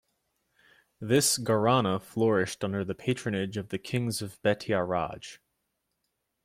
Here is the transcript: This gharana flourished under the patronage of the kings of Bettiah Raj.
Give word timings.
This 0.99 1.37
gharana 1.37 2.01
flourished 2.01 2.63
under 2.63 2.83
the 2.83 2.95
patronage 2.95 3.55
of 3.55 3.69
the 3.69 3.77
kings 3.77 4.19
of 4.23 4.41
Bettiah 4.41 4.83
Raj. 4.83 5.39